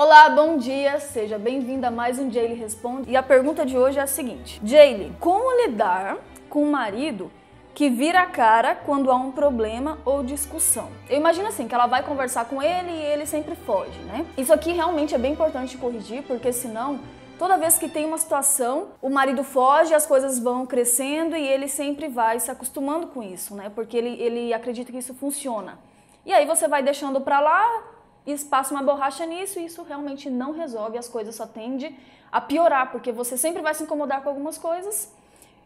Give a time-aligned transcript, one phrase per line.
[0.00, 3.10] Olá, bom dia, seja bem-vinda a mais um Jaylee Responde.
[3.10, 7.32] E a pergunta de hoje é a seguinte: Jaylee, como lidar com um marido
[7.74, 10.88] que vira a cara quando há um problema ou discussão?
[11.10, 14.24] Eu imagino assim, que ela vai conversar com ele e ele sempre foge, né?
[14.36, 17.00] Isso aqui realmente é bem importante corrigir, porque senão
[17.36, 21.68] Toda vez que tem uma situação, o marido foge, as coisas vão crescendo e ele
[21.68, 23.70] sempre vai se acostumando com isso, né?
[23.72, 25.78] Porque ele, ele acredita que isso funciona.
[26.26, 27.82] E aí você vai deixando para lá
[28.28, 31.96] e passa uma borracha nisso e isso realmente não resolve, as coisas só tende
[32.30, 35.10] a piorar, porque você sempre vai se incomodar com algumas coisas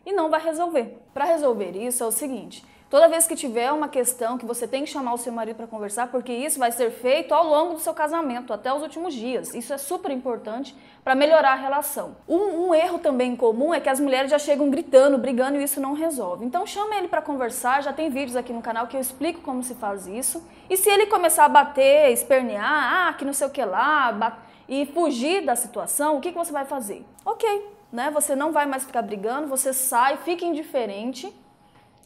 [0.07, 0.97] e não vai resolver.
[1.12, 4.85] Para resolver isso é o seguinte: Toda vez que tiver uma questão que você tem
[4.85, 7.81] que chamar o seu marido para conversar, porque isso vai ser feito ao longo do
[7.81, 9.55] seu casamento, até os últimos dias.
[9.55, 12.15] Isso é super importante para melhorar a relação.
[12.29, 15.81] Um, um, erro também comum é que as mulheres já chegam gritando, brigando e isso
[15.81, 16.45] não resolve.
[16.45, 19.63] Então chama ele para conversar, já tem vídeos aqui no canal que eu explico como
[19.63, 20.47] se faz isso.
[20.69, 24.85] E se ele começar a bater, espernear, ah, que não sei o que lá, e
[24.85, 27.07] fugir da situação, o que, que você vai fazer?
[27.25, 28.11] Ok, né?
[28.11, 31.34] Você não vai mais ficar brigando, você sai, fica indiferente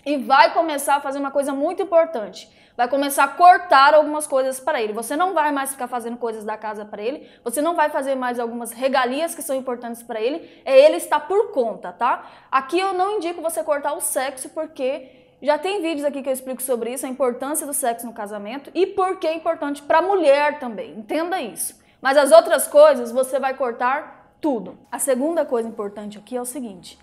[0.07, 2.49] e vai começar a fazer uma coisa muito importante.
[2.77, 4.93] Vai começar a cortar algumas coisas para ele.
[4.93, 7.29] Você não vai mais ficar fazendo coisas da casa para ele.
[7.43, 10.63] Você não vai fazer mais algumas regalias que são importantes para ele.
[10.65, 12.25] É ele estar por conta, tá?
[12.51, 15.11] Aqui eu não indico você cortar o sexo porque
[15.43, 18.71] já tem vídeos aqui que eu explico sobre isso, a importância do sexo no casamento
[18.75, 20.93] e por que é importante para a mulher também.
[20.99, 21.81] Entenda isso.
[22.01, 24.79] Mas as outras coisas você vai cortar tudo.
[24.93, 26.99] A segunda coisa importante aqui é o seguinte: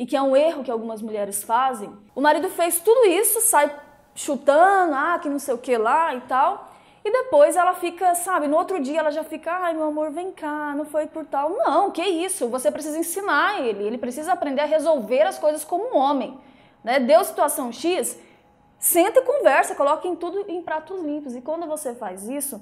[0.00, 1.92] e que é um erro que algumas mulheres fazem.
[2.14, 3.70] O marido fez tudo isso, sai
[4.14, 6.72] chutando, ah, que não sei o que lá e tal.
[7.04, 10.32] E depois ela fica, sabe, no outro dia ela já fica, ai meu amor, vem
[10.32, 11.50] cá, não foi por tal.
[11.50, 15.94] Não, que isso, você precisa ensinar ele, ele precisa aprender a resolver as coisas como
[15.94, 16.40] um homem.
[16.82, 16.98] Né?
[16.98, 18.18] Deu situação X,
[18.78, 21.36] senta e conversa, coloque em tudo em pratos limpos.
[21.36, 22.58] E quando você faz isso,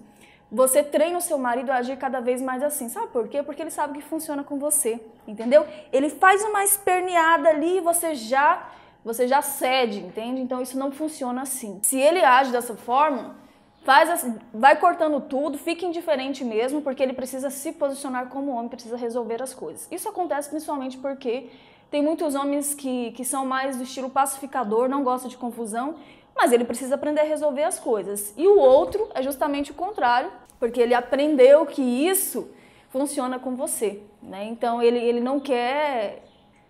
[0.50, 2.88] você treina o seu marido a agir cada vez mais assim.
[2.88, 3.42] Sabe por quê?
[3.42, 5.66] Porque ele sabe que funciona com você, entendeu?
[5.92, 8.68] Ele faz uma esperneada ali e você já
[9.04, 10.40] você já cede, entende?
[10.40, 11.78] Então isso não funciona assim.
[11.82, 13.36] Se ele age dessa forma,
[13.84, 18.68] faz assim, vai cortando tudo, fica indiferente mesmo, porque ele precisa se posicionar como homem,
[18.68, 19.88] precisa resolver as coisas.
[19.90, 21.48] Isso acontece principalmente porque
[21.90, 25.96] tem muitos homens que, que são mais do estilo pacificador, não gostam de confusão
[26.38, 28.32] mas ele precisa aprender a resolver as coisas.
[28.36, 32.48] E o outro é justamente o contrário, porque ele aprendeu que isso
[32.90, 34.00] funciona com você.
[34.22, 34.44] Né?
[34.44, 36.22] Então ele, ele não quer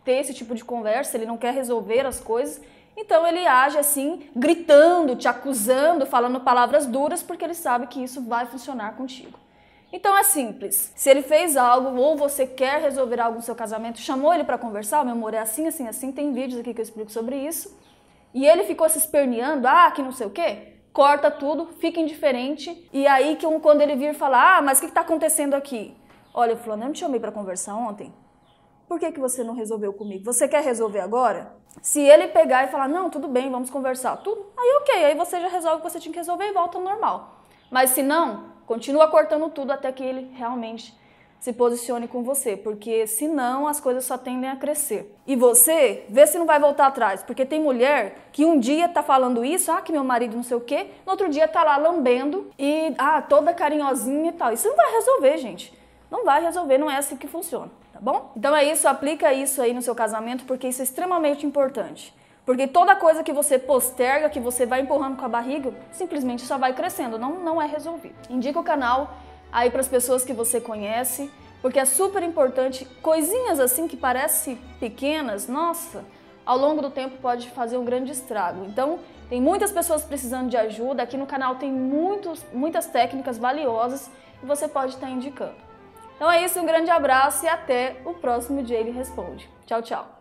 [0.05, 2.63] ter esse tipo de conversa, ele não quer resolver as coisas.
[2.97, 8.23] Então ele age assim, gritando, te acusando, falando palavras duras, porque ele sabe que isso
[8.23, 9.39] vai funcionar contigo.
[9.93, 10.93] Então é simples.
[10.97, 14.59] Se ele fez algo ou você quer resolver algo no seu casamento, chamou ele para
[14.59, 17.77] conversar, meu amor, é assim, assim, assim, tem vídeos aqui que eu explico sobre isso
[18.33, 22.89] e ele ficou se esperneando, ah, que não sei o quê, corta tudo, fica indiferente.
[22.93, 25.97] E aí que um, quando ele vir falar, ah, mas o que está acontecendo aqui?
[26.35, 28.15] Olha, fulano, eu não te chamei para conversar ontem.
[28.87, 30.25] Por que, que você não resolveu comigo?
[30.25, 31.53] Você quer resolver agora?
[31.83, 35.41] Se ele pegar e falar, não, tudo bem, vamos conversar, tudo, aí ok, aí você
[35.41, 37.45] já resolve o que você tinha que resolver e volta ao normal.
[37.71, 40.98] Mas se não, continua cortando tudo até que ele realmente
[41.39, 45.15] se posicione com você, porque senão as coisas só tendem a crescer.
[45.27, 49.03] E você, vê se não vai voltar atrás, porque tem mulher que um dia tá
[49.03, 51.77] falando isso, ah, que meu marido não sei o quê, no outro dia tá lá
[51.77, 54.53] lambendo e, ah, toda carinhosinha e tal.
[54.53, 55.79] Isso não vai resolver, gente.
[56.11, 58.33] Não vai resolver, não é assim que funciona, tá bom?
[58.35, 62.17] Então é isso, aplica isso aí no seu casamento, porque isso é extremamente importante.
[62.49, 66.57] Porque toda coisa que você posterga, que você vai empurrando com a barriga, simplesmente só
[66.57, 68.15] vai crescendo, não, não é resolvido.
[68.31, 69.13] Indica o canal
[69.53, 72.85] aí para as pessoas que você conhece, porque é super importante.
[73.03, 76.05] Coisinhas assim que parecem pequenas, nossa,
[76.45, 78.65] ao longo do tempo pode fazer um grande estrago.
[78.65, 78.99] Então,
[79.29, 81.03] tem muitas pessoas precisando de ajuda.
[81.03, 84.11] Aqui no canal tem muitos, muitas técnicas valiosas
[84.43, 85.69] e você pode estar indicando.
[86.17, 89.49] Então é isso, um grande abraço e até o próximo dia ele responde.
[89.67, 90.09] Tchau, tchau.